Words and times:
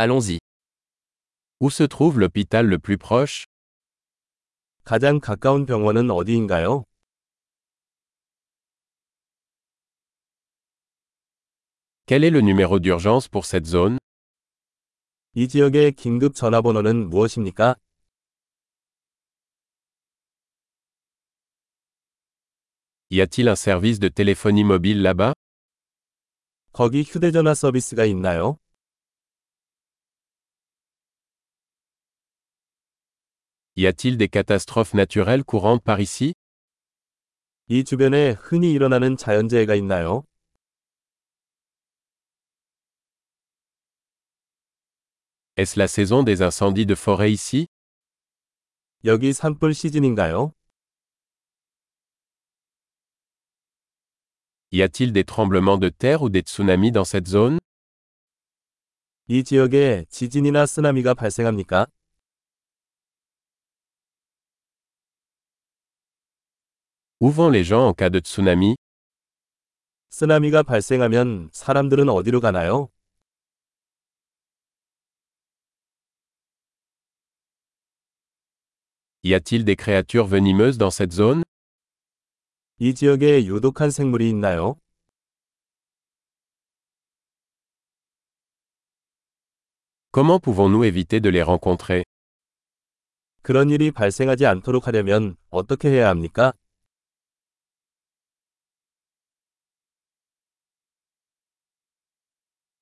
Allons-y. 0.00 0.38
Où 1.58 1.70
se 1.70 1.82
trouve 1.82 2.20
l'hôpital 2.20 2.66
le 2.68 2.78
plus 2.78 2.98
proche 2.98 3.46
가장 4.84 5.18
가까운 5.18 5.66
병원은 5.66 6.08
어디인가요? 6.12 6.84
Quel 12.06 12.22
est 12.22 12.30
le 12.30 12.40
numéro 12.40 12.78
d'urgence 12.78 13.26
pour 13.26 13.44
cette 13.44 13.66
zone 13.66 13.98
이 15.34 15.48
지역의 15.48 15.94
긴급 15.94 16.36
전화번호는 16.36 17.10
무엇입니까? 17.10 17.74
Y 23.10 23.20
a-t-il 23.20 23.48
un 23.48 23.56
service 23.56 23.98
de 23.98 24.08
téléphonie 24.08 24.62
mobile 24.62 25.02
là-bas 25.02 25.34
거기 26.72 27.02
휴대전화 27.02 27.54
서비스가 27.54 28.04
있나요? 28.04 28.58
Y 33.77 33.87
a-t-il 33.87 34.17
des 34.17 34.29
catastrophes 34.29 34.93
naturelles 34.93 35.43
courantes 35.43 35.83
par 35.83 35.99
ici 35.99 36.33
이 37.69 37.83
주변에 37.83 38.31
흔히 38.31 38.71
일어나는 38.71 39.17
자연재해가 39.17 39.73
있나요? 39.75 40.23
Est-ce 45.55 45.77
la 45.77 45.87
saison 45.87 46.23
des 46.23 46.41
incendies 46.41 46.85
de 46.85 46.95
forêt 46.95 47.31
ici 47.31 47.67
여기 49.05 49.33
산불 49.33 49.73
시즌인가요? 49.73 50.53
Y 54.71 54.81
a-t-il 54.81 55.13
des 55.13 55.23
tremblements 55.23 55.77
de 55.77 55.89
terre 55.89 56.23
ou 56.23 56.29
des 56.29 56.41
tsunamis 56.41 56.91
dans 56.91 57.05
cette 57.05 57.27
zone 57.27 57.59
이 59.27 59.43
지역에 59.43 60.05
지진이나 60.09 60.65
쓰나미가 60.65 61.13
발생합니까? 61.13 61.87
Où 67.20 67.30
vont 67.30 67.50
les 67.50 67.64
gens 67.64 67.88
en 67.88 67.94
cas 67.94 68.10
de 68.10 68.20
tsunami 68.20 68.76
쓰나미가 70.10 70.62
발생하면 70.62 71.50
사람들은 71.52 72.08
어디로 72.08 72.40
가나요? 72.40 72.88
Y 79.24 79.34
a-t-il 79.34 79.64
des 79.64 79.74
créatures 79.76 80.28
venimeuses 80.28 80.78
dans 80.78 80.90
cette 80.90 81.12
zone 81.12 81.42
이 82.78 82.94
지역에 82.94 83.44
유독한 83.46 83.90
생물이 83.90 84.30
있나요? 84.30 84.76
Comment 90.12 90.38
pouvons-nous 90.38 90.84
éviter 90.84 91.20
de 91.20 91.30
les 91.30 91.42
rencontrer 91.42 92.04
그런 93.42 93.70
일이 93.70 93.90
발생하지 93.90 94.46
않도록 94.46 94.86
하려면 94.86 95.36
어떻게 95.50 95.88
해야 95.88 96.08
합니까? 96.10 96.52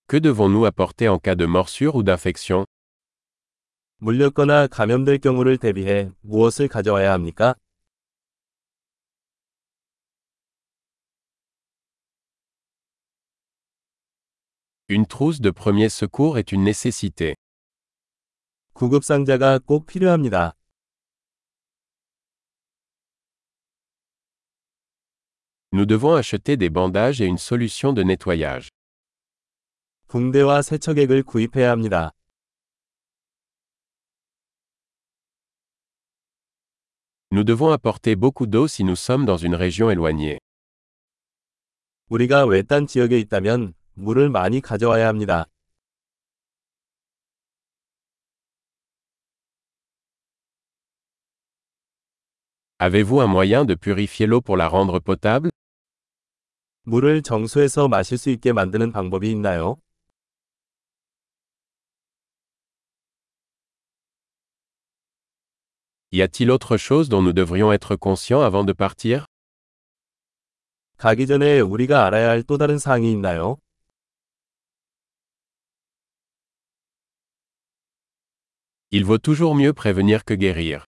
Que 0.08 0.18
devons-nous 0.18 0.66
apporter 0.66 1.08
en 1.08 1.20
cas 1.20 1.36
de 1.36 1.46
morsure 1.46 1.96
ou 1.96 2.04
d'infection 2.04 2.66
물렸거나 4.00 4.68
감염될 4.68 5.20
경우를 5.20 5.58
대비해 5.58 6.10
무엇을 6.22 6.68
가져와야 6.68 7.14
합니까? 7.14 7.56
Une 14.90 15.06
trousse 15.06 15.40
de 15.40 15.52
premier 15.52 15.88
secours 15.88 16.38
est 16.38 16.52
une 16.52 16.64
nécessité. 16.64 17.36
구급상자가 18.74 19.60
꼭 19.60 19.86
필요합니다. 19.86 20.56
Nous 25.72 25.86
devons 25.86 26.16
acheter 26.16 26.58
des 26.58 26.70
bandages 26.70 27.22
et 27.22 27.28
une 27.28 27.38
solution 27.38 27.94
de 27.94 28.04
nettoyage. 28.04 28.68
붕대와 30.09 30.63
세척액을 30.63 31.25
구입해야 31.25 31.71
합니다. 31.71 32.13
Nous 37.33 37.45
devons 37.45 37.73
apporter 37.73 38.15
beaucoup 38.15 38.47
d'eau 38.47 38.69
si 38.69 38.85
nous 38.85 38.95
sommes 38.97 39.27
dans 39.27 39.37
une 39.37 39.57
région 39.57 39.91
éloignée. 39.91 40.39
우리가 42.09 42.47
외딴 42.47 42.87
지역에 42.87 43.19
있다면 43.19 43.75
물을 43.95 44.31
많이 44.31 44.61
가져와야 44.61 45.09
합니다. 45.09 45.47
Avez-vous 52.79 53.23
un 53.23 53.29
moyen 53.29 53.65
de 53.65 53.75
purifier 53.75 54.29
l'eau 54.29 54.41
pour 54.41 54.57
la 54.57 54.69
rendre 54.69 55.01
potable 55.01 55.51
물을 56.85 57.23
정수해서 57.23 57.89
마실 57.89 58.17
수 58.17 58.31
있게 58.31 58.53
만드는 58.53 58.93
방법이 58.93 59.29
있나요? 59.33 59.79
Y 66.16 66.22
a-t-il 66.22 66.52
autre 66.52 66.78
chose 66.78 67.10
dont 67.10 67.22
nous 67.22 67.34
devrions 67.34 67.72
être 67.72 67.96
conscients 67.96 68.42
avant 68.42 68.66
de 68.66 68.74
partir 68.74 69.26
가기 70.98 71.26
전에 71.26 71.60
우리가 71.62 72.06
알아야 72.06 72.30
할 72.30 72.44
또 72.44 72.58
다른 72.58 72.78
사항이 72.78 73.12
있나요? 73.12 73.58
Il 78.92 79.06
vaut 79.06 79.20
toujours 79.24 79.56
mieux 79.56 79.74
prévenir 79.74 80.24
que 80.26 80.36
guérir. 80.36 80.84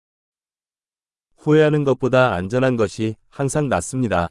후회하는 1.37 1.83
것보다 1.83 2.33
안전한 2.33 2.75
것이 2.75 3.15
항상 3.29 3.69
낫습니다. 3.69 4.29